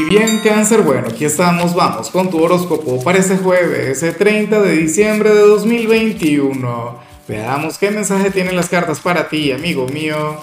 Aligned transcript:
Y 0.00 0.04
bien, 0.04 0.38
cáncer, 0.38 0.80
bueno, 0.80 1.08
aquí 1.08 1.26
estamos, 1.26 1.74
vamos 1.74 2.08
con 2.08 2.30
tu 2.30 2.42
horóscopo 2.42 3.04
para 3.04 3.18
ese 3.18 3.36
jueves, 3.36 4.02
ese 4.02 4.12
30 4.12 4.58
de 4.62 4.72
diciembre 4.72 5.28
de 5.28 5.40
2021. 5.40 6.98
Veamos 7.28 7.76
qué 7.76 7.90
mensaje 7.90 8.30
tienen 8.30 8.56
las 8.56 8.70
cartas 8.70 8.98
para 8.98 9.28
ti, 9.28 9.52
amigo 9.52 9.86
mío. 9.88 10.38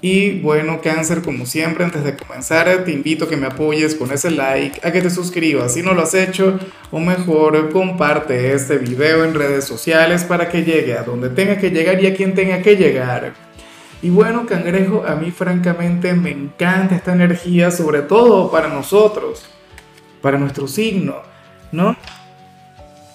Y 0.00 0.40
bueno, 0.40 0.80
cáncer, 0.82 1.22
como 1.22 1.46
siempre, 1.46 1.84
antes 1.84 2.02
de 2.02 2.16
comenzar, 2.16 2.84
te 2.84 2.90
invito 2.90 3.26
a 3.26 3.28
que 3.28 3.36
me 3.36 3.46
apoyes 3.46 3.94
con 3.94 4.10
ese 4.10 4.32
like, 4.32 4.84
a 4.84 4.90
que 4.90 5.00
te 5.00 5.10
suscribas 5.10 5.74
si 5.74 5.82
no 5.82 5.94
lo 5.94 6.02
has 6.02 6.14
hecho, 6.14 6.58
o 6.90 6.98
mejor, 6.98 7.70
comparte 7.70 8.52
este 8.52 8.78
video 8.78 9.24
en 9.24 9.34
redes 9.34 9.64
sociales 9.64 10.24
para 10.24 10.48
que 10.48 10.64
llegue 10.64 10.98
a 10.98 11.04
donde 11.04 11.28
tenga 11.30 11.56
que 11.56 11.70
llegar 11.70 12.02
y 12.02 12.08
a 12.08 12.16
quien 12.16 12.34
tenga 12.34 12.62
que 12.62 12.74
llegar. 12.74 13.47
Y 14.00 14.10
bueno, 14.10 14.46
cangrejo, 14.46 15.04
a 15.06 15.16
mí 15.16 15.30
francamente 15.32 16.12
me 16.14 16.30
encanta 16.30 16.94
esta 16.94 17.12
energía, 17.12 17.70
sobre 17.70 18.02
todo 18.02 18.50
para 18.50 18.68
nosotros, 18.68 19.44
para 20.22 20.38
nuestro 20.38 20.68
signo, 20.68 21.16
¿no? 21.72 21.96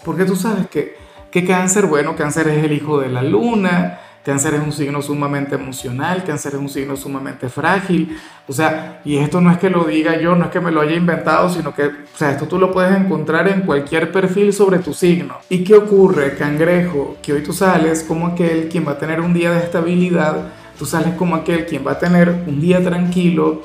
Porque 0.04 0.26
tú 0.26 0.36
sabes 0.36 0.68
que, 0.68 0.98
que 1.32 1.46
cáncer, 1.46 1.86
bueno, 1.86 2.18
cáncer 2.18 2.50
es 2.50 2.64
el 2.66 2.74
hijo 2.74 3.00
de 3.00 3.08
la 3.08 3.22
luna, 3.22 4.00
cáncer 4.26 4.56
es 4.56 4.62
un 4.62 4.74
signo 4.74 5.02
sumamente 5.02 5.56
emocional, 5.56 6.26
cáncer 6.26 6.56
es 6.56 6.60
un 6.60 6.68
signo 6.70 6.98
sumamente 6.98 7.48
frágil, 7.48 8.18
o 8.46 8.52
sea, 8.52 9.02
y 9.06 9.18
esto 9.18 9.40
no 9.40 9.52
es 9.52 9.58
que 9.60 9.70
lo 9.70 9.86
diga 9.86 10.20
yo, 10.20 10.36
no 10.36 10.46
es 10.46 10.52
que 10.52 10.60
me 10.60 10.72
lo 10.72 10.82
haya 10.82 10.96
inventado, 10.96 11.50
sino 11.50 11.74
que, 11.74 11.86
o 11.86 12.18
sea, 12.18 12.32
esto 12.32 12.46
tú 12.46 12.60
lo 12.60 12.74
puedes 12.74 12.94
encontrar 12.96 13.48
en 13.48 13.62
cualquier 13.62 14.12
perfil 14.12 14.52
sobre 14.52 14.80
tu 14.80 14.94
signo. 14.94 15.36
¿Y 15.48 15.64
qué 15.64 15.76
ocurre, 15.76 16.36
cangrejo? 16.36 17.16
Que 17.22 17.32
hoy 17.32 17.44
tú 17.44 17.54
sales 17.54 18.04
como 18.04 18.28
aquel 18.28 18.68
quien 18.68 18.86
va 18.86 18.92
a 18.92 18.98
tener 18.98 19.22
un 19.22 19.34
día 19.34 19.52
de 19.52 19.60
estabilidad, 19.60 20.52
Tú 20.78 20.86
sales 20.86 21.16
como 21.16 21.36
aquel 21.36 21.66
quien 21.66 21.86
va 21.86 21.94
a 21.94 22.00
tener 22.00 22.30
un 22.30 22.60
día 22.60 22.84
tranquilo, 22.84 23.62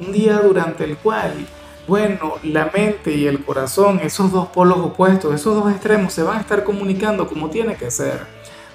un 0.00 0.12
día 0.12 0.38
durante 0.38 0.84
el 0.84 0.96
cual, 0.96 1.32
bueno, 1.86 2.34
la 2.42 2.70
mente 2.74 3.14
y 3.14 3.26
el 3.26 3.44
corazón, 3.44 4.00
esos 4.02 4.32
dos 4.32 4.48
polos 4.48 4.78
opuestos, 4.78 5.34
esos 5.34 5.54
dos 5.54 5.70
extremos 5.70 6.12
se 6.12 6.22
van 6.22 6.38
a 6.38 6.40
estar 6.40 6.64
comunicando 6.64 7.26
como 7.28 7.50
tiene 7.50 7.74
que 7.74 7.90
ser, 7.90 8.20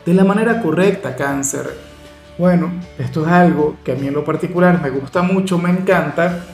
de 0.06 0.14
la 0.14 0.24
manera 0.24 0.62
correcta, 0.62 1.16
cáncer. 1.16 1.76
Bueno, 2.38 2.72
esto 2.98 3.26
es 3.26 3.32
algo 3.32 3.78
que 3.84 3.94
a 3.94 3.96
mí 3.96 4.08
en 4.08 4.14
lo 4.14 4.24
particular 4.24 4.82
me 4.82 4.90
gusta 4.90 5.22
mucho, 5.24 5.58
me 5.58 5.70
encanta, 5.72 6.46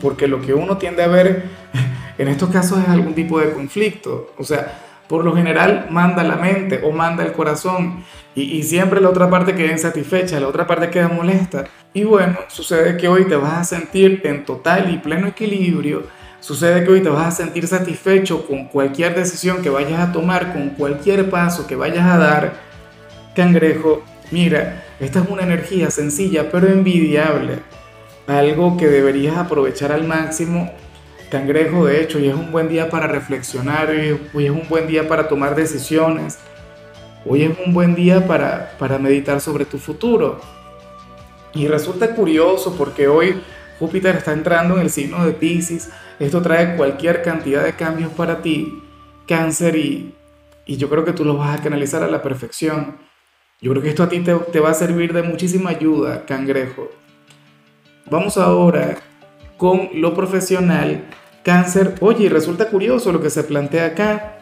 porque 0.00 0.26
lo 0.26 0.40
que 0.40 0.54
uno 0.54 0.78
tiende 0.78 1.02
a 1.02 1.08
ver 1.08 1.44
en 2.18 2.28
estos 2.28 2.50
casos 2.50 2.80
es 2.80 2.88
algún 2.88 3.14
tipo 3.14 3.38
de 3.38 3.52
conflicto. 3.52 4.32
O 4.38 4.44
sea, 4.44 4.87
por 5.08 5.24
lo 5.24 5.34
general 5.34 5.86
manda 5.90 6.22
la 6.22 6.36
mente 6.36 6.82
o 6.84 6.92
manda 6.92 7.24
el 7.24 7.32
corazón 7.32 8.04
y, 8.34 8.62
siempre 8.62 9.00
la 9.00 9.08
otra 9.08 9.28
parte 9.28 9.54
queda 9.54 9.72
insatisfecha, 9.72 10.38
la 10.38 10.46
otra 10.46 10.64
parte 10.64 10.90
queda 10.90 11.08
molesta. 11.08 11.64
Y 11.92 12.04
bueno, 12.04 12.38
sucede 12.46 12.96
que 12.96 13.08
hoy 13.08 13.24
te 13.24 13.34
vas 13.34 13.54
a 13.54 13.64
sentir 13.64 14.20
en 14.24 14.44
total 14.44 14.94
y 14.94 14.98
pleno 14.98 15.26
equilibrio, 15.26 16.04
sucede 16.38 16.84
que 16.84 16.90
hoy 16.90 17.00
te 17.00 17.08
vas 17.08 17.26
a 17.26 17.30
sentir 17.32 17.66
satisfecho 17.66 18.46
con 18.46 18.66
cualquier 18.66 19.16
decisión 19.16 19.60
que 19.60 19.70
vayas 19.70 19.98
a 19.98 20.12
tomar, 20.12 20.52
con 20.52 20.68
cualquier 20.70 21.30
paso 21.30 21.66
que 21.66 21.74
vayas 21.74 22.06
a 22.06 22.18
dar. 22.18 22.52
Cangrejo, 23.34 24.04
mira, 24.30 24.84
esta 25.00 25.20
es 25.20 25.28
una 25.28 25.42
energía 25.42 25.90
sencilla 25.90 26.48
pero 26.50 26.68
envidiable, 26.68 27.58
algo 28.28 28.76
que 28.76 28.86
deberías 28.86 29.36
aprovechar 29.36 29.90
al 29.90 30.06
máximo 30.06 30.70
Cangrejo, 31.30 31.84
de 31.84 32.02
hecho, 32.02 32.16
hoy 32.16 32.28
es 32.28 32.34
un 32.34 32.50
buen 32.50 32.68
día 32.68 32.88
para 32.88 33.06
reflexionar, 33.06 33.90
hoy 33.90 34.46
es 34.46 34.50
un 34.50 34.66
buen 34.66 34.86
día 34.86 35.06
para 35.06 35.28
tomar 35.28 35.54
decisiones, 35.54 36.38
hoy 37.26 37.42
es 37.42 37.58
un 37.66 37.74
buen 37.74 37.94
día 37.94 38.26
para, 38.26 38.72
para 38.78 38.98
meditar 38.98 39.42
sobre 39.42 39.66
tu 39.66 39.76
futuro. 39.76 40.40
Y 41.52 41.66
resulta 41.66 42.14
curioso 42.14 42.74
porque 42.78 43.08
hoy 43.08 43.42
Júpiter 43.78 44.16
está 44.16 44.32
entrando 44.32 44.76
en 44.76 44.82
el 44.82 44.90
signo 44.90 45.26
de 45.26 45.32
Pisces, 45.32 45.90
esto 46.18 46.40
trae 46.40 46.76
cualquier 46.76 47.22
cantidad 47.22 47.62
de 47.62 47.74
cambios 47.74 48.10
para 48.12 48.40
ti, 48.40 48.82
cáncer, 49.26 49.76
y, 49.76 50.14
y 50.64 50.78
yo 50.78 50.88
creo 50.88 51.04
que 51.04 51.12
tú 51.12 51.26
lo 51.26 51.36
vas 51.36 51.60
a 51.60 51.62
canalizar 51.62 52.02
a 52.02 52.08
la 52.08 52.22
perfección. 52.22 52.96
Yo 53.60 53.70
creo 53.72 53.82
que 53.82 53.90
esto 53.90 54.02
a 54.02 54.08
ti 54.08 54.20
te, 54.20 54.34
te 54.34 54.60
va 54.60 54.70
a 54.70 54.74
servir 54.74 55.12
de 55.12 55.22
muchísima 55.22 55.70
ayuda, 55.70 56.24
cangrejo. 56.24 56.88
Vamos 58.10 58.38
ahora 58.38 58.96
con 59.58 59.90
lo 59.92 60.14
profesional, 60.14 61.02
cáncer, 61.42 61.96
oye, 62.00 62.30
resulta 62.30 62.68
curioso 62.68 63.12
lo 63.12 63.20
que 63.20 63.28
se 63.28 63.44
plantea 63.44 63.86
acá. 63.86 64.38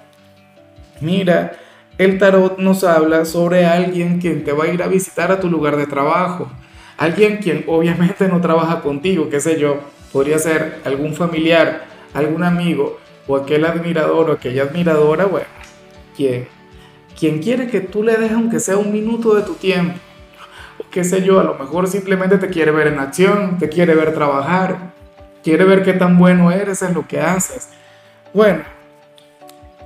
Mira, 1.01 1.53
el 1.99 2.19
tarot 2.19 2.59
nos 2.59 2.85
habla 2.85 3.25
sobre 3.25 3.65
alguien 3.65 4.21
quien 4.21 4.45
te 4.45 4.53
va 4.53 4.65
a 4.65 4.69
ir 4.69 4.83
a 4.83 4.89
visitar 4.89 5.33
a 5.33 5.41
tu 5.41 5.49
lugar 5.49 5.77
de 5.77 5.87
trabajo. 5.87 6.49
Alguien 6.99 7.39
quien 7.39 7.65
obviamente 7.67 8.29
no 8.29 8.41
trabaja 8.43 8.83
contigo, 8.83 9.31
qué 9.31 9.41
sé 9.41 9.59
yo, 9.59 9.81
podría 10.13 10.39
ser 10.39 10.81
algún 10.85 11.15
familiar, 11.15 11.87
algún 12.13 12.45
amigo 12.45 12.99
o 13.27 13.37
aquel 13.37 13.65
admirador 13.65 14.31
o 14.31 14.33
aquella 14.35 14.65
admiradora, 14.65 15.25
bueno, 15.25 15.47
quien, 16.15 16.47
quien 17.19 17.39
quiere 17.39 17.69
que 17.69 17.81
tú 17.81 18.03
le 18.03 18.17
dejes 18.17 18.33
aunque 18.33 18.61
sea 18.61 18.77
un 18.77 18.93
minuto 18.93 19.35
de 19.35 19.43
tu 19.43 19.55
tiempo. 19.55 19.99
O 20.79 20.85
qué 20.91 21.05
sé 21.05 21.23
yo, 21.23 21.41
a 21.41 21.45
lo 21.45 21.55
mejor 21.55 21.89
simplemente 21.89 22.37
te 22.37 22.49
quiere 22.49 22.71
ver 22.71 22.89
en 22.89 22.99
acción, 22.99 23.57
te 23.59 23.71
quiere 23.71 23.95
ver 23.95 24.13
trabajar, 24.13 24.96
quiere 25.47 25.65
ver 25.65 25.85
qué 25.85 25.93
tan 25.93 26.19
bueno 26.19 26.51
eres 26.51 26.83
en 26.83 26.93
lo 26.93 27.07
que 27.07 27.21
haces. 27.21 27.69
Bueno, 28.35 28.65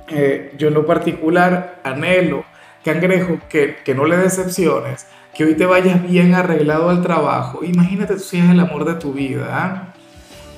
eh, 0.07 0.55
yo 0.57 0.69
en 0.69 0.73
lo 0.73 0.87
particular 0.87 1.81
anhelo, 1.83 2.45
cangrejo, 2.83 3.37
que, 3.47 3.75
que 3.85 3.93
no 3.93 4.05
le 4.05 4.17
decepciones, 4.17 5.05
que 5.35 5.43
hoy 5.43 5.53
te 5.53 5.67
vayas 5.67 6.01
bien 6.01 6.33
arreglado 6.33 6.89
al 6.89 7.03
trabajo. 7.03 7.63
Imagínate 7.63 8.17
si 8.17 8.39
es 8.39 8.49
el 8.49 8.59
amor 8.59 8.85
de 8.85 8.95
tu 8.95 9.13
vida. 9.13 9.49
¿ah? 9.51 9.93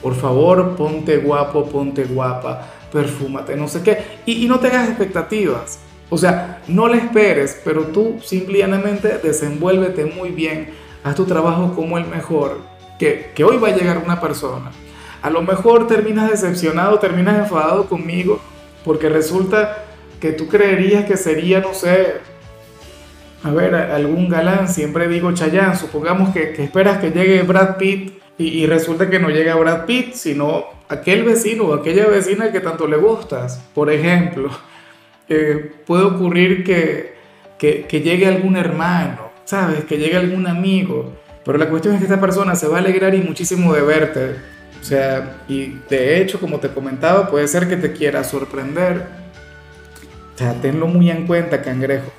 Por 0.02 0.16
favor, 0.16 0.78
ponte 0.78 1.18
guapo, 1.18 1.66
ponte 1.66 2.06
guapa, 2.06 2.66
perfúmate, 2.90 3.58
no 3.58 3.68
sé 3.68 3.84
qué. 3.84 3.98
Y, 4.26 4.46
y 4.46 4.48
no 4.48 4.62
tengas 4.62 4.88
expectativas. 4.88 5.80
O 6.10 6.18
sea, 6.18 6.62
no 6.70 6.88
le 6.88 7.00
esperes, 7.00 7.60
pero 7.66 7.88
tú 7.88 8.22
simplemente 8.24 9.18
desenvuélvete 9.18 10.06
muy 10.06 10.30
bien, 10.30 10.70
haz 11.04 11.16
tu 11.16 11.26
trabajo 11.26 11.76
como 11.76 11.98
el 11.98 12.06
mejor, 12.06 12.62
que, 12.98 13.32
que 13.36 13.44
hoy 13.44 13.58
va 13.58 13.68
a 13.68 13.76
llegar 13.76 13.98
una 13.98 14.22
persona 14.22 14.72
a 15.24 15.30
lo 15.30 15.42
mejor 15.42 15.88
terminas 15.88 16.30
decepcionado, 16.30 17.00
terminas 17.00 17.40
enfadado 17.40 17.88
conmigo, 17.88 18.42
porque 18.84 19.08
resulta 19.08 19.86
que 20.20 20.34
tú 20.34 20.50
creerías 20.50 21.06
que 21.06 21.16
sería, 21.16 21.62
no 21.62 21.74
sé, 21.74 22.16
a 23.42 23.52
ver, 23.52 23.74
algún 23.74 24.28
galán, 24.28 24.68
siempre 24.68 25.08
digo 25.08 25.32
Chayanne, 25.32 25.78
supongamos 25.78 26.34
que, 26.34 26.62
esperas 26.62 26.98
que 26.98 27.12
llegue 27.12 27.42
Brad 27.44 27.78
Pitt 27.78 28.22
y, 28.38 28.66
resulta 28.66 29.10
que 29.10 29.20
no 29.20 29.30
llega 29.30 29.56
Brad 29.56 29.86
Pitt, 29.86 30.14
sino 30.14 30.66
aquel 30.90 31.24
vecino 31.24 31.66
o 31.66 31.74
aquella 31.74 32.06
vecina 32.08 32.52
que 32.52 32.60
tanto 32.60 32.86
le 32.86 32.98
gustas, 32.98 33.64
por 33.74 33.90
ejemplo. 33.90 34.50
Eh, 35.30 35.72
puede 35.86 36.04
ocurrir 36.04 36.66
que, 36.66 37.16
que, 37.58 37.86
que 37.86 38.02
llegue 38.02 38.28
algún 38.28 38.58
hermano, 38.58 39.32
¿sabes? 39.46 39.86
Que 39.86 39.98
llegue 39.98 40.18
algún 40.18 40.48
amigo, 40.48 41.14
pero 41.46 41.58
la 41.58 41.70
cuestión 41.70 41.94
es 41.94 42.00
que 42.00 42.06
esta 42.06 42.20
persona 42.20 42.56
se 42.56 42.68
va 42.68 42.78
a 42.78 42.80
alegrar 42.80 43.16
y 43.16 43.22
muchísimo 43.22 43.74
de 43.74 43.82
verte, 43.84 44.36
o 44.84 44.86
sea, 44.86 45.38
y 45.48 45.78
de 45.90 46.20
hecho, 46.20 46.42
como 46.42 46.60
te 46.60 46.68
comentaba, 46.68 47.30
puede 47.30 47.48
ser 47.48 47.70
que 47.70 47.78
te 47.78 47.94
quiera 47.94 48.26
sorprender. 48.26 49.08
O 50.36 50.38
sea, 50.38 50.56
tenlo 50.56 50.88
muy 50.88 51.10
en 51.10 51.26
cuenta, 51.26 51.62
cangrejo. 51.62 52.12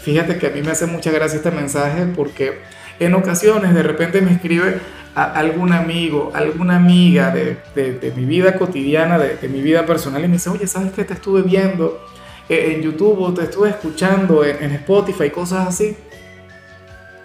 Fíjate 0.00 0.38
que 0.38 0.46
a 0.46 0.50
mí 0.50 0.62
me 0.62 0.70
hace 0.70 0.86
mucha 0.86 1.10
gracia 1.10 1.38
este 1.38 1.50
mensaje 1.50 2.06
porque 2.14 2.60
en 3.00 3.14
ocasiones 3.14 3.74
de 3.74 3.82
repente 3.82 4.22
me 4.22 4.30
escribe 4.30 4.78
a 5.16 5.24
algún 5.24 5.72
amigo, 5.72 6.30
alguna 6.34 6.76
amiga 6.76 7.34
de, 7.34 8.12
mi 8.14 8.26
vida 8.26 8.56
cotidiana, 8.56 9.18
de, 9.18 9.36
de, 9.36 9.48
mi 9.48 9.60
vida 9.60 9.84
personal, 9.84 10.24
y 10.24 10.28
me 10.28 10.34
dice, 10.34 10.50
oye, 10.50 10.68
¿sabes 10.68 10.92
qué 10.92 11.02
te 11.02 11.14
estuve 11.14 11.42
viendo 11.42 12.00
en 12.48 12.80
YouTube 12.80 13.18
o 13.22 13.34
te 13.34 13.42
estuve 13.42 13.70
escuchando 13.70 14.44
en, 14.44 14.70
Spotify, 14.70 15.30
cosas 15.30 15.66
así? 15.66 15.96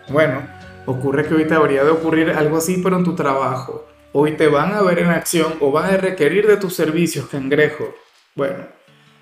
Bueno, 0.10 0.42
ocurre 0.88 1.28
que 1.28 1.34
ahorita 1.36 1.58
habría 1.58 1.84
de 1.84 1.92
ocurrir 1.92 2.32
algo 2.32 2.58
así, 2.58 2.82
pero 2.84 2.98
en 2.98 3.04
tu 3.04 3.14
trabajo 3.14 3.93
Hoy 4.16 4.34
te 4.34 4.48
van 4.48 4.74
a 4.74 4.84
ver 4.84 5.00
en 5.00 5.08
acción 5.08 5.56
o 5.60 5.72
van 5.72 5.92
a 5.92 5.98
requerir 5.98 6.46
de 6.46 6.58
tus 6.58 6.76
servicios, 6.76 7.26
cangrejo. 7.30 7.96
Bueno, 8.36 8.68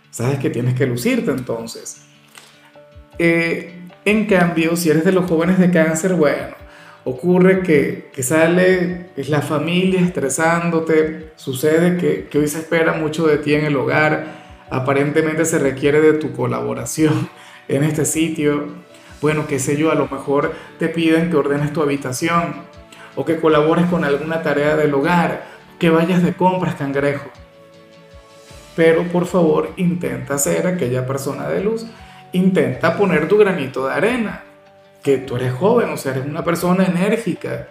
sabes 0.10 0.38
que 0.40 0.50
tienes 0.50 0.76
que 0.76 0.86
lucirte 0.86 1.32
entonces. 1.32 2.02
Eh, 3.18 3.88
en 4.04 4.26
cambio, 4.26 4.76
si 4.76 4.90
eres 4.90 5.06
de 5.06 5.14
los 5.14 5.30
jóvenes 5.30 5.60
de 5.60 5.72
cáncer, 5.72 6.16
bueno, 6.16 6.56
ocurre 7.06 7.64
que, 7.64 8.10
que 8.14 8.22
sale 8.22 9.12
es 9.16 9.30
la 9.30 9.42
familia 9.42 10.02
estresándote, 10.02 11.32
sucede 11.38 11.96
que, 11.96 12.28
que 12.28 12.40
hoy 12.40 12.50
se 12.50 12.60
espera 12.60 12.92
mucho 12.92 13.28
de 13.28 13.38
ti 13.38 13.54
en 13.54 13.64
el 13.64 13.78
hogar, 13.78 14.66
aparentemente 14.70 15.46
se 15.46 15.60
requiere 15.60 16.02
de 16.02 16.14
tu 16.14 16.34
colaboración 16.34 17.30
en 17.70 17.86
este 17.86 18.04
sitio. 18.04 18.68
Bueno, 19.22 19.48
qué 19.48 19.58
sé 19.58 19.78
yo, 19.78 19.90
a 19.90 19.96
lo 19.96 20.10
mejor 20.10 20.52
te 20.80 20.90
piden 20.90 21.30
que 21.30 21.38
ordenes 21.38 21.72
tu 21.72 21.82
habitación, 21.82 22.70
o 23.16 23.26
que 23.26 23.40
colabores 23.40 23.86
con 23.86 24.04
alguna 24.04 24.42
tarea 24.42 24.76
del 24.76 24.94
hogar, 24.94 25.44
que 25.80 25.90
vayas 25.90 26.24
de 26.24 26.34
compras, 26.34 26.76
cangrejo. 26.76 27.30
Pero 28.76 29.04
por 29.04 29.26
favor 29.26 29.72
intenta 29.78 30.38
ser 30.38 30.68
aquella 30.68 31.06
persona 31.06 31.50
de 31.50 31.62
luz, 31.64 31.86
intenta 32.32 32.98
poner 32.98 33.28
tu 33.28 33.38
granito 33.38 33.88
de 33.88 33.94
arena, 33.94 34.44
que 35.04 35.18
tú 35.18 35.36
eres 35.36 35.54
joven, 35.54 35.90
o 35.90 35.98
sea, 35.98 36.14
eres 36.14 36.26
una 36.26 36.44
persona 36.44 36.86
enérgica, 36.86 37.68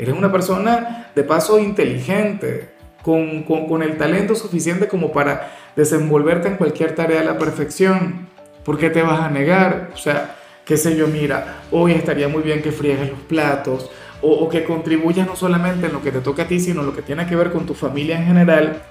Eres 0.00 0.14
una 0.14 0.32
persona 0.32 1.10
de 1.14 1.22
paso 1.24 1.58
inteligente, 1.58 2.70
con, 3.02 3.42
con, 3.42 3.68
con, 3.68 3.82
el 3.82 3.98
talento 3.98 4.34
suficiente 4.34 4.88
como 4.88 5.12
para 5.12 5.52
desenvolverte 5.76 6.48
en 6.48 6.56
cualquier 6.56 6.94
tarea 6.94 7.20
a 7.20 7.24
la 7.24 7.36
perfección. 7.36 8.26
¿Por 8.64 8.78
qué 8.78 8.88
te 8.88 9.02
vas 9.02 9.20
a 9.20 9.28
negar? 9.28 9.90
O 9.92 9.98
sea, 9.98 10.36
qué 10.64 10.78
sé 10.78 10.96
yo, 10.96 11.06
mira, 11.06 11.60
hoy 11.70 11.92
estaría 11.92 12.28
muy 12.28 12.42
bien 12.42 12.62
que 12.62 12.72
friegues 12.72 13.10
los 13.10 13.20
platos 13.20 13.90
o, 14.22 14.32
o 14.32 14.48
que 14.48 14.64
contribuyas 14.64 15.26
no 15.26 15.36
solamente 15.36 15.86
en 15.86 15.92
lo 15.92 16.02
que 16.02 16.12
te 16.12 16.20
toca 16.20 16.42
a 16.42 16.48
ti, 16.48 16.60
sino 16.60 16.80
en 16.80 16.86
lo 16.86 16.94
que 16.94 17.02
tiene 17.02 17.26
que 17.26 17.36
ver 17.36 17.52
con 17.52 17.66
tu 17.66 17.74
familia 17.74 18.18
en 18.18 18.26
general. 18.26 18.82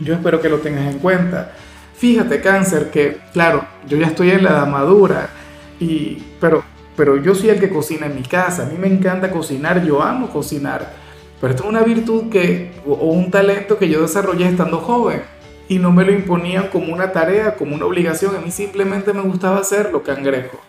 Yo 0.00 0.14
espero 0.14 0.40
que 0.40 0.48
lo 0.48 0.58
tengas 0.58 0.92
en 0.92 0.98
cuenta. 0.98 1.52
Fíjate, 1.96 2.40
cáncer, 2.40 2.90
que 2.90 3.18
claro, 3.32 3.64
yo 3.86 3.96
ya 3.96 4.08
estoy 4.08 4.30
en 4.30 4.44
la 4.44 4.50
edad 4.50 4.66
madura, 4.66 5.28
y, 5.78 6.22
pero 6.40 6.64
pero 6.96 7.16
yo 7.16 7.34
soy 7.34 7.50
el 7.50 7.60
que 7.60 7.70
cocina 7.70 8.06
en 8.06 8.14
mi 8.14 8.22
casa, 8.22 8.62
a 8.62 8.66
mí 8.66 8.76
me 8.78 8.86
encanta 8.86 9.30
cocinar, 9.30 9.84
yo 9.84 10.02
amo 10.02 10.30
cocinar, 10.30 10.92
pero 11.40 11.52
esto 11.52 11.64
es 11.64 11.68
una 11.68 11.82
virtud 11.82 12.30
que, 12.30 12.72
o 12.86 12.94
un 12.94 13.30
talento 13.30 13.78
que 13.78 13.88
yo 13.88 14.02
desarrollé 14.02 14.46
estando 14.46 14.78
joven 14.78 15.22
y 15.68 15.78
no 15.78 15.90
me 15.90 16.04
lo 16.04 16.12
imponían 16.12 16.68
como 16.68 16.92
una 16.92 17.10
tarea, 17.10 17.56
como 17.56 17.74
una 17.74 17.86
obligación, 17.86 18.36
a 18.36 18.40
mí 18.40 18.50
simplemente 18.50 19.12
me 19.12 19.22
gustaba 19.22 19.58
hacerlo, 19.58 20.02
cangrejo. 20.02 20.60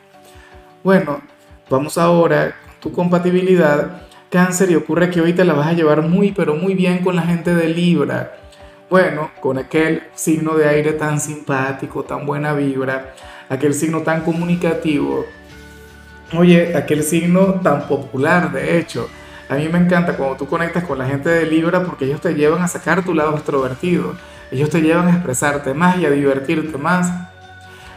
Bueno, 0.84 1.22
vamos 1.70 1.98
ahora 1.98 2.56
tu 2.86 2.92
compatibilidad, 2.92 4.04
cáncer, 4.30 4.70
y 4.70 4.76
ocurre 4.76 5.10
que 5.10 5.20
hoy 5.20 5.34
te 5.34 5.44
la 5.44 5.54
vas 5.54 5.66
a 5.66 5.74
llevar 5.74 6.04
muy, 6.04 6.32
pero 6.32 6.56
muy 6.56 6.76
bien 6.76 7.00
con 7.00 7.16
la 7.16 7.24
gente 7.24 7.56
de 7.56 7.68
Libra. 7.68 8.38
Bueno, 8.92 9.32
con 9.42 9.58
aquel 9.58 10.04
signo 10.14 10.54
de 10.54 10.70
aire 10.70 10.94
tan 10.94 11.20
simpático, 11.20 12.04
tan 12.04 12.28
buena 12.28 12.54
vibra, 12.54 13.16
aquel 13.50 13.74
signo 13.74 14.02
tan 14.02 14.22
comunicativo, 14.22 15.26
Oye, 16.38 16.76
aquel 16.78 17.02
signo 17.02 17.56
tan 17.64 17.88
popular, 17.88 18.52
de 18.52 18.78
hecho. 18.78 19.10
A 19.50 19.56
mí 19.56 19.68
me 19.68 19.80
encanta 19.80 20.16
cuando 20.16 20.38
tú 20.38 20.48
conectas 20.48 20.84
con 20.84 21.00
la 21.00 21.08
gente 21.08 21.30
de 21.30 21.46
Libra 21.48 21.84
porque 21.84 22.06
ellos 22.06 22.22
te 22.22 22.36
llevan 22.36 22.62
a 22.62 22.68
sacar 22.68 23.04
tu 23.04 23.16
lado 23.16 23.36
extrovertido. 23.36 24.16
Ellos 24.52 24.70
te 24.70 24.82
llevan 24.82 25.08
a 25.08 25.12
expresarte 25.12 25.74
más 25.74 25.98
y 25.98 26.06
a 26.06 26.12
divertirte 26.12 26.78
más. 26.78 27.12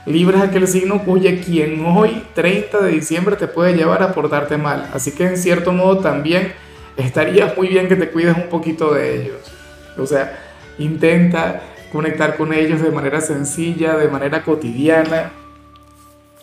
Libra 0.08 0.38
es 0.38 0.44
aquel 0.44 0.66
signo, 0.66 1.02
oye, 1.06 1.40
quien 1.40 1.84
hoy, 1.84 2.22
30 2.34 2.80
de 2.80 2.90
diciembre, 2.90 3.36
te 3.36 3.46
puede 3.46 3.74
llevar 3.74 4.02
a 4.02 4.12
portarte 4.12 4.56
mal. 4.56 4.88
Así 4.92 5.12
que 5.12 5.24
en 5.24 5.36
cierto 5.36 5.72
modo 5.72 5.98
también 5.98 6.52
estaría 6.96 7.54
muy 7.56 7.68
bien 7.68 7.88
que 7.88 7.96
te 7.96 8.10
cuides 8.10 8.36
un 8.36 8.48
poquito 8.48 8.94
de 8.94 9.22
ellos. 9.22 9.52
O 9.96 10.06
sea, 10.06 10.38
intenta 10.78 11.62
conectar 11.92 12.36
con 12.36 12.52
ellos 12.52 12.82
de 12.82 12.90
manera 12.90 13.20
sencilla, 13.20 13.96
de 13.96 14.08
manera 14.08 14.42
cotidiana 14.42 15.32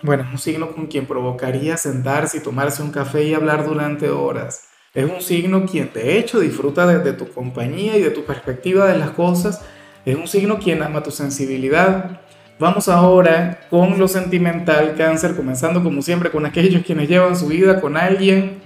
bueno, 0.05 0.23
es 0.23 0.31
un 0.31 0.37
signo 0.37 0.71
con 0.71 0.85
quien 0.85 1.07
provocaría 1.07 1.77
sentarse 1.77 2.37
y 2.37 2.41
tomarse 2.41 2.83
un 2.83 2.91
café 2.91 3.23
y 3.23 3.33
hablar 3.33 3.65
durante 3.65 4.09
horas. 4.09 4.67
Es 4.93 5.09
un 5.09 5.19
signo 5.19 5.65
quien 5.65 5.91
de 5.93 6.19
hecho 6.19 6.39
disfruta 6.39 6.85
de, 6.85 7.13
tu 7.13 7.27
compañía 7.29 7.97
y 7.97 8.01
de 8.01 8.11
tu 8.11 8.23
perspectiva 8.23 8.85
de 8.85 8.99
las 8.99 9.11
cosas. 9.11 9.61
Es 10.05 10.15
un 10.15 10.27
signo 10.27 10.59
quien 10.59 10.83
ama 10.83 11.01
tu 11.01 11.09
sensibilidad. 11.09 12.21
Vamos 12.57 12.87
ahora 12.87 13.59
con 13.69 13.99
lo 13.99 14.07
sentimental, 14.07 14.95
cáncer, 14.97 15.35
comenzando 15.35 15.83
como 15.83 16.01
siempre 16.01 16.31
con 16.31 16.45
aquellos 16.45 16.85
quienes 16.85 17.09
llevan 17.09 17.35
su 17.35 17.47
vida 17.47 17.81
con 17.81 17.97
alguien. 17.97 18.61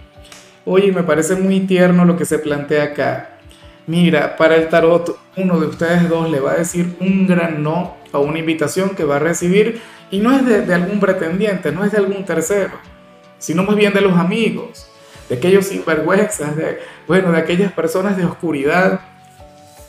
Oye, 0.64 0.92
me 0.92 1.02
parece 1.02 1.36
muy 1.36 1.62
tierno 1.62 2.06
lo 2.06 2.16
que 2.16 2.26
se 2.26 2.38
plantea 2.38 2.84
acá. 2.84 3.30
Mira, 3.88 4.38
para 4.38 4.58
el 4.58 4.70
tarot, 4.70 5.18
uno 5.38 5.60
de 5.60 5.66
ustedes 5.66 6.08
dos 6.08 6.30
le 6.30 6.40
va 6.40 6.52
a 6.52 6.58
decir 6.58 6.96
un 7.00 7.26
gran 7.26 7.64
no 7.64 7.96
a 8.14 8.20
una 8.20 8.38
invitación 8.38 8.92
que 8.92 9.06
va 9.06 9.16
a 9.16 9.20
recibir 9.20 9.82
y 10.12 10.20
no 10.20 10.36
es 10.36 10.46
de, 10.46 10.72
algún 10.72 11.00
pretendiente, 11.00 11.72
no 11.72 11.84
es 11.84 11.92
de 11.92 11.98
algún 11.98 12.24
tercero, 12.26 12.74
sino 13.40 13.64
más 13.64 13.76
bien 13.76 13.94
de 13.94 14.02
los 14.02 14.16
amigos, 14.16 14.88
de 15.30 15.38
aquellos 15.38 15.66
sinvergüenzas, 15.66 16.56
de, 16.56 16.78
bueno, 17.08 17.32
de 17.32 17.40
aquellas 17.40 17.72
personas 17.72 18.16
de 18.18 18.26
oscuridad, 18.26 19.00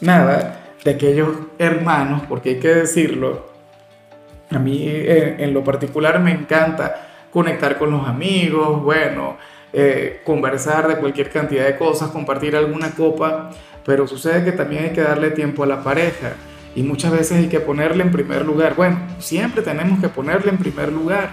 nada, 0.00 0.72
de 0.82 0.90
aquellos 0.92 1.28
hermanos, 1.58 2.22
porque 2.26 2.50
hay 2.50 2.60
que 2.60 2.68
decirlo, 2.68 3.49
a 4.50 4.58
mí 4.58 4.82
eh, 4.86 5.36
en, 5.38 5.54
lo 5.54 5.62
particular 5.62 6.20
me 6.20 6.32
encanta 6.32 7.08
conectar 7.30 7.78
con 7.78 7.90
los 7.90 8.06
amigos, 8.06 8.82
bueno, 8.82 9.36
eh, 9.72 10.20
conversar 10.24 10.88
de 10.88 10.96
cualquier 10.96 11.30
cantidad 11.30 11.64
de 11.64 11.76
cosas, 11.76 12.10
compartir 12.10 12.56
alguna 12.56 12.90
copa, 12.90 13.50
pero 13.84 14.06
sucede 14.06 14.44
que 14.44 14.52
también 14.52 14.84
hay 14.84 14.90
que 14.90 15.02
darle 15.02 15.30
tiempo 15.30 15.62
a 15.62 15.66
la 15.66 15.82
pareja 15.82 16.32
y 16.74 16.82
muchas 16.82 17.12
veces 17.12 17.38
hay 17.38 17.48
que 17.48 17.60
ponerle 17.60 18.02
en 18.02 18.10
primer 18.10 18.44
lugar. 18.44 18.74
Bueno, 18.74 18.98
siempre 19.18 19.62
tenemos 19.62 20.00
que 20.00 20.08
ponerle 20.08 20.50
en 20.50 20.58
primer 20.58 20.92
lugar. 20.92 21.30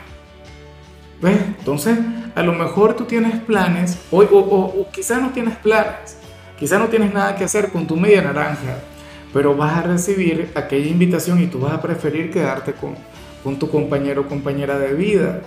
¿Ves? 1.22 1.40
Entonces, 1.60 1.98
a 2.36 2.44
lo 2.44 2.54
mejor 2.54 2.96
tú 2.96 3.06
tienes 3.06 3.40
planes, 3.42 4.00
o, 4.12 4.22
o, 4.22 4.82
o, 4.82 4.88
quizás 4.92 5.20
no 5.20 5.32
tienes 5.32 5.56
planes, 5.56 6.20
quizás 6.60 6.80
no 6.80 6.88
tienes 6.88 7.12
nada 7.12 7.36
que 7.36 7.44
hacer 7.44 7.72
con 7.72 7.88
tu 7.88 7.98
media 7.98 8.22
naranja, 8.22 8.78
pero 9.38 9.56
vas 9.56 9.78
a 9.78 9.82
recibir 9.84 10.50
aquella 10.56 10.88
invitación 10.88 11.40
y 11.40 11.46
tú 11.46 11.60
vas 11.60 11.74
a 11.74 11.80
preferir 11.80 12.32
quedarte 12.32 12.74
con, 12.74 12.96
con 13.44 13.60
tu 13.60 13.70
compañero 13.70 14.22
o 14.22 14.28
compañera 14.28 14.80
de 14.80 14.96
vida. 14.96 15.42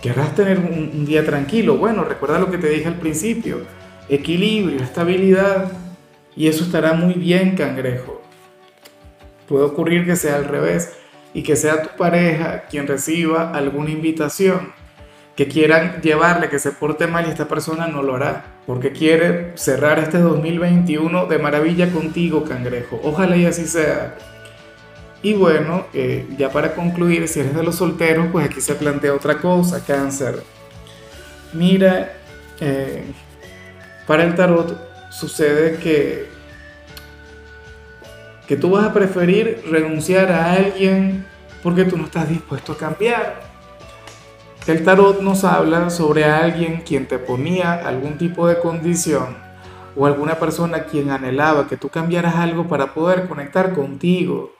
Querrás 0.00 0.34
tener 0.34 0.58
un, 0.58 0.90
un 0.94 1.04
día 1.04 1.22
tranquilo. 1.22 1.76
Bueno, 1.76 2.02
recuerda 2.02 2.38
lo 2.38 2.50
que 2.50 2.56
te 2.56 2.70
dije 2.70 2.88
al 2.88 2.98
principio. 2.98 3.58
Equilibrio, 4.08 4.82
estabilidad. 4.82 5.70
Y 6.34 6.46
eso 6.46 6.64
estará 6.64 6.94
muy 6.94 7.12
bien, 7.12 7.56
cangrejo. 7.56 8.22
Puede 9.46 9.64
ocurrir 9.64 10.06
que 10.06 10.16
sea 10.16 10.36
al 10.36 10.46
revés 10.46 10.94
y 11.34 11.42
que 11.42 11.56
sea 11.56 11.82
tu 11.82 11.94
pareja 11.98 12.64
quien 12.70 12.86
reciba 12.86 13.50
alguna 13.50 13.90
invitación 13.90 14.72
que 15.36 15.48
quieran 15.48 16.00
llevarle 16.02 16.48
que 16.48 16.58
se 16.58 16.72
porte 16.72 17.06
mal 17.06 17.26
y 17.26 17.30
esta 17.30 17.48
persona 17.48 17.86
no 17.86 18.02
lo 18.02 18.16
hará 18.16 18.44
porque 18.66 18.92
quiere 18.92 19.52
cerrar 19.56 19.98
este 19.98 20.18
2021 20.18 21.26
de 21.26 21.38
maravilla 21.38 21.90
contigo, 21.90 22.44
cangrejo. 22.44 23.00
Ojalá 23.02 23.36
y 23.36 23.46
así 23.46 23.66
sea. 23.66 24.16
Y 25.22 25.34
bueno, 25.34 25.86
eh, 25.94 26.26
ya 26.36 26.50
para 26.50 26.74
concluir, 26.74 27.26
si 27.28 27.40
eres 27.40 27.54
de 27.54 27.62
los 27.62 27.76
solteros, 27.76 28.26
pues 28.30 28.46
aquí 28.46 28.60
se 28.60 28.74
plantea 28.74 29.14
otra 29.14 29.38
cosa, 29.38 29.84
cáncer. 29.84 30.42
Mira, 31.52 32.12
eh, 32.60 33.04
para 34.06 34.24
el 34.24 34.34
tarot 34.34 34.78
sucede 35.10 35.76
que 35.76 36.32
que 38.46 38.56
tú 38.56 38.70
vas 38.70 38.84
a 38.84 38.92
preferir 38.92 39.62
renunciar 39.70 40.30
a 40.30 40.52
alguien 40.52 41.24
porque 41.62 41.84
tú 41.84 41.96
no 41.96 42.04
estás 42.04 42.28
dispuesto 42.28 42.72
a 42.72 42.76
cambiar. 42.76 43.51
El 44.66 44.84
tarot 44.84 45.20
nos 45.20 45.44
habla 45.44 45.90
sobre 45.90 46.24
alguien 46.24 46.82
quien 46.86 47.06
te 47.06 47.18
ponía 47.18 47.74
algún 47.74 48.16
tipo 48.16 48.46
de 48.46 48.60
condición 48.60 49.36
o 49.96 50.06
alguna 50.06 50.36
persona 50.36 50.84
quien 50.84 51.10
anhelaba 51.10 51.66
que 51.66 51.76
tú 51.76 51.88
cambiaras 51.88 52.36
algo 52.36 52.68
para 52.68 52.94
poder 52.94 53.28
conectar 53.28 53.74
contigo. 53.74 54.52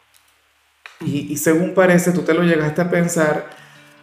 Y, 1.00 1.36
según 1.36 1.74
parece, 1.74 2.12
tú 2.12 2.22
te 2.22 2.34
lo 2.34 2.42
llegaste 2.42 2.80
a 2.80 2.90
pensar, 2.90 3.46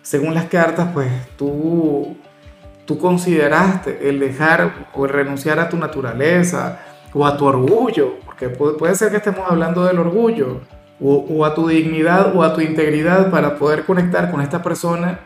según 0.02 0.34
las 0.34 0.46
cartas, 0.46 0.90
pues 0.94 1.10
tú, 1.38 2.18
tú 2.86 2.98
consideraste 2.98 4.10
el 4.10 4.20
dejar 4.20 4.88
o 4.94 5.06
el 5.06 5.12
renunciar 5.12 5.60
a 5.60 5.70
tu 5.70 5.78
naturaleza 5.78 6.80
o 7.14 7.26
a 7.26 7.38
tu 7.38 7.46
orgullo 7.46 8.16
que 8.40 8.48
puede, 8.48 8.96
ser 8.96 9.12
que 9.12 9.18
estemos 9.18 9.46
hablando 9.50 9.84
del 9.84 10.00
orgullo, 10.00 10.62
o, 11.02 11.46
a 11.46 11.54
tu 11.54 11.68
dignidad 11.68 12.36
o 12.36 12.44
a 12.44 12.54
tu 12.54 12.62
integridad 12.62 13.30
para 13.32 13.58
poder 13.58 13.86
conectar 13.86 14.32
con 14.32 14.42
esta 14.42 14.62
persona, 14.62 15.20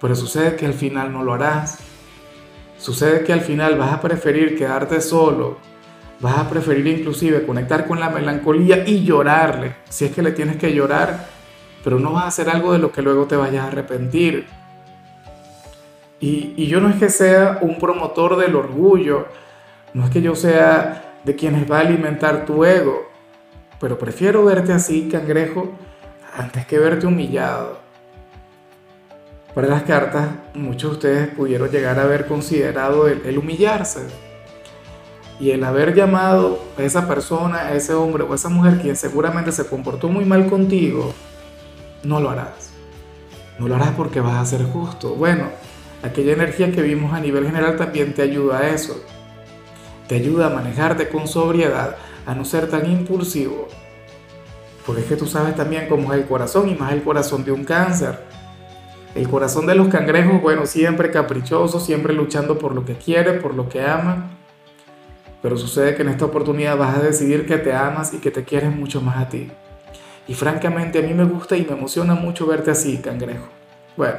pero 0.00 0.14
sucede 0.14 0.56
que 0.56 0.66
al 0.66 0.74
final 0.74 1.12
no 1.12 1.22
lo 1.22 1.34
harás. 1.34 1.78
Sucede 2.78 3.24
que 3.24 3.32
al 3.32 3.40
final 3.40 3.76
vas 3.76 3.92
a 3.92 4.00
preferir 4.00 4.56
quedarte 4.56 5.00
solo, 5.00 5.58
vas 6.20 6.38
a 6.38 6.48
preferir 6.48 6.86
inclusive 6.86 7.46
conectar 7.46 7.86
con 7.86 7.98
la 7.98 8.10
melancolía 8.10 8.86
y 8.86 9.02
llorarle, 9.02 9.76
si 9.88 10.04
es 10.04 10.12
que 10.12 10.22
le 10.22 10.32
tienes 10.32 10.56
que 10.56 10.74
llorar, 10.74 11.26
pero 11.82 11.98
no 11.98 12.12
vas 12.12 12.24
a 12.24 12.28
hacer 12.28 12.50
algo 12.50 12.72
de 12.72 12.78
lo 12.78 12.92
que 12.92 13.00
luego 13.00 13.26
te 13.26 13.36
vayas 13.36 13.64
a 13.64 13.68
arrepentir. 13.68 14.46
Y, 16.20 16.52
y 16.56 16.66
yo 16.66 16.80
no 16.80 16.90
es 16.90 16.96
que 16.96 17.08
sea 17.08 17.58
un 17.62 17.78
promotor 17.78 18.36
del 18.36 18.56
orgullo, 18.56 19.26
no 19.94 20.04
es 20.04 20.10
que 20.10 20.20
yo 20.20 20.34
sea 20.34 21.20
de 21.24 21.34
quienes 21.34 21.70
va 21.70 21.78
a 21.78 21.80
alimentar 21.80 22.44
tu 22.44 22.64
ego. 22.64 23.08
Pero 23.80 23.98
prefiero 23.98 24.44
verte 24.44 24.72
así, 24.72 25.08
cangrejo, 25.08 25.72
antes 26.36 26.66
que 26.66 26.78
verte 26.78 27.06
humillado. 27.06 27.85
Para 29.56 29.68
las 29.68 29.84
cartas, 29.84 30.28
muchos 30.52 30.90
de 30.90 30.96
ustedes 30.96 31.28
pudieron 31.34 31.70
llegar 31.70 31.98
a 31.98 32.02
haber 32.02 32.26
considerado 32.26 33.08
el, 33.08 33.38
humillarse. 33.38 34.06
Y 35.40 35.50
el 35.50 35.64
haber 35.64 35.94
llamado 35.94 36.60
a 36.78 36.82
esa 36.82 37.08
persona, 37.08 37.60
a 37.60 37.74
ese 37.74 37.94
hombre 37.94 38.22
o 38.22 38.32
a 38.32 38.36
esa 38.36 38.50
mujer 38.50 38.78
quien 38.80 38.96
seguramente 38.96 39.52
se 39.52 39.66
comportó 39.66 40.08
muy 40.08 40.26
mal 40.26 40.48
contigo, 40.50 41.14
no 42.04 42.20
lo 42.20 42.28
harás. 42.28 42.70
No 43.58 43.66
lo 43.66 43.76
harás 43.76 43.92
porque 43.96 44.20
vas 44.20 44.34
a 44.34 44.44
ser 44.44 44.66
justo. 44.66 45.14
Bueno, 45.14 45.48
aquella 46.02 46.34
energía 46.34 46.70
que 46.70 46.82
vimos 46.82 47.14
a 47.14 47.20
nivel 47.20 47.46
general 47.46 47.76
también 47.76 48.12
te 48.12 48.20
ayuda 48.20 48.58
a 48.58 48.68
eso 48.68 49.02
te 50.06 50.14
ayuda 50.16 50.46
a 50.46 50.50
manejarte 50.50 51.08
con 51.08 51.26
sobriedad, 51.26 51.96
a 52.26 52.34
no 52.34 52.44
ser 52.44 52.68
tan 52.68 52.90
impulsivo. 52.90 53.68
Porque 54.84 55.02
es 55.02 55.08
que 55.08 55.16
tú 55.16 55.26
sabes 55.26 55.56
también 55.56 55.88
cómo 55.88 56.12
es 56.12 56.20
el 56.20 56.26
corazón 56.26 56.68
y 56.68 56.74
más 56.74 56.92
el 56.92 57.02
corazón 57.02 57.44
de 57.44 57.52
un 57.52 57.64
cáncer. 57.64 58.20
El 59.16 59.30
corazón 59.30 59.66
de 59.66 59.74
los 59.74 59.88
cangrejos, 59.88 60.42
bueno, 60.42 60.66
siempre 60.66 61.10
caprichoso, 61.10 61.80
siempre 61.80 62.12
luchando 62.12 62.58
por 62.58 62.74
lo 62.74 62.84
que 62.84 62.96
quiere, 62.96 63.32
por 63.32 63.54
lo 63.54 63.66
que 63.66 63.80
ama. 63.80 64.30
Pero 65.40 65.56
sucede 65.56 65.94
que 65.94 66.02
en 66.02 66.10
esta 66.10 66.26
oportunidad 66.26 66.76
vas 66.76 66.98
a 66.98 67.02
decidir 67.02 67.46
que 67.46 67.56
te 67.56 67.72
amas 67.72 68.12
y 68.12 68.18
que 68.18 68.30
te 68.30 68.44
quieres 68.44 68.76
mucho 68.76 69.00
más 69.00 69.16
a 69.16 69.30
ti. 69.30 69.50
Y 70.28 70.34
francamente 70.34 70.98
a 70.98 71.02
mí 71.02 71.14
me 71.14 71.24
gusta 71.24 71.56
y 71.56 71.64
me 71.64 71.72
emociona 71.72 72.14
mucho 72.14 72.46
verte 72.46 72.70
así, 72.70 72.98
cangrejo. 72.98 73.46
Bueno, 73.96 74.18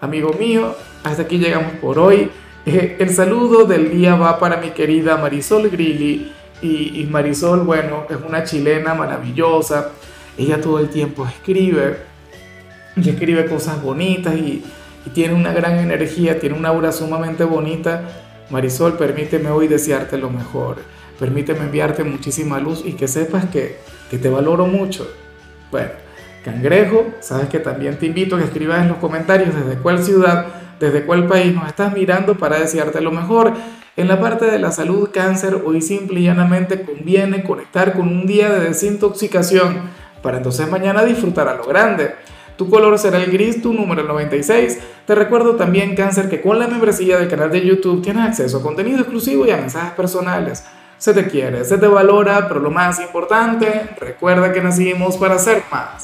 amigo 0.00 0.32
mío, 0.32 0.74
hasta 1.04 1.24
aquí 1.24 1.36
llegamos 1.36 1.72
por 1.74 1.98
hoy. 1.98 2.30
Eh, 2.64 2.96
el 3.00 3.10
saludo 3.10 3.66
del 3.66 3.90
día 3.90 4.14
va 4.14 4.38
para 4.38 4.56
mi 4.56 4.70
querida 4.70 5.18
Marisol 5.18 5.68
Grilli. 5.68 6.32
Y, 6.62 7.02
y 7.02 7.06
Marisol, 7.10 7.64
bueno, 7.64 8.06
es 8.08 8.16
una 8.26 8.44
chilena 8.44 8.94
maravillosa. 8.94 9.90
Ella 10.38 10.58
todo 10.58 10.78
el 10.78 10.88
tiempo 10.88 11.26
escribe 11.26 12.11
y 12.96 13.08
escribe 13.08 13.46
cosas 13.46 13.82
bonitas 13.82 14.34
y, 14.36 14.64
y 15.06 15.10
tiene 15.10 15.34
una 15.34 15.52
gran 15.52 15.78
energía, 15.78 16.38
tiene 16.38 16.56
una 16.56 16.70
aura 16.70 16.92
sumamente 16.92 17.44
bonita. 17.44 18.02
Marisol, 18.50 18.96
permíteme 18.96 19.50
hoy 19.50 19.68
desearte 19.68 20.18
lo 20.18 20.30
mejor. 20.30 20.76
Permíteme 21.18 21.60
enviarte 21.60 22.04
muchísima 22.04 22.58
luz 22.58 22.82
y 22.84 22.92
que 22.92 23.08
sepas 23.08 23.46
que, 23.46 23.78
que 24.10 24.18
te 24.18 24.28
valoro 24.28 24.66
mucho. 24.66 25.08
Bueno, 25.70 25.90
Cangrejo, 26.44 27.06
sabes 27.20 27.48
que 27.48 27.60
también 27.60 27.98
te 27.98 28.06
invito 28.06 28.36
a 28.36 28.38
que 28.40 28.46
escribas 28.46 28.82
en 28.82 28.88
los 28.88 28.98
comentarios 28.98 29.54
desde 29.54 29.80
cuál 29.80 30.02
ciudad, 30.02 30.46
desde 30.80 31.04
cuál 31.04 31.26
país 31.26 31.54
nos 31.54 31.68
estás 31.68 31.94
mirando 31.94 32.36
para 32.36 32.58
desearte 32.58 33.00
lo 33.00 33.12
mejor. 33.12 33.52
En 33.96 34.08
la 34.08 34.20
parte 34.20 34.46
de 34.46 34.58
la 34.58 34.72
salud, 34.72 35.10
cáncer, 35.12 35.62
hoy 35.64 35.80
simple 35.80 36.20
y 36.20 36.24
llanamente 36.24 36.82
conviene 36.82 37.44
conectar 37.44 37.92
con 37.92 38.08
un 38.08 38.26
día 38.26 38.50
de 38.50 38.68
desintoxicación 38.68 39.82
para 40.22 40.38
entonces 40.38 40.68
mañana 40.68 41.04
disfrutar 41.04 41.46
a 41.48 41.54
lo 41.54 41.64
grande. 41.64 42.14
Tu 42.62 42.70
color 42.70 42.96
será 42.96 43.18
el 43.18 43.32
gris, 43.32 43.60
tu 43.60 43.72
número 43.72 44.02
el 44.02 44.06
96. 44.06 44.78
Te 45.04 45.16
recuerdo 45.16 45.56
también, 45.56 45.96
cáncer, 45.96 46.28
que 46.28 46.40
con 46.40 46.60
la 46.60 46.68
membresía 46.68 47.18
del 47.18 47.26
canal 47.26 47.50
de 47.50 47.60
YouTube 47.60 48.02
tienes 48.02 48.24
acceso 48.24 48.58
a 48.58 48.62
contenido 48.62 49.00
exclusivo 49.00 49.44
y 49.44 49.50
a 49.50 49.56
mensajes 49.56 49.94
personales. 49.94 50.62
Se 50.96 51.12
te 51.12 51.26
quiere, 51.26 51.64
se 51.64 51.76
te 51.76 51.88
valora, 51.88 52.46
pero 52.46 52.60
lo 52.60 52.70
más 52.70 53.00
importante, 53.00 53.88
recuerda 53.98 54.52
que 54.52 54.62
nacimos 54.62 55.16
para 55.16 55.40
ser 55.40 55.64
más. 55.72 56.00